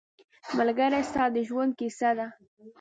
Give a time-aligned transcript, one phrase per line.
[0.57, 2.27] ملګری ستا د ژوند کیسه ده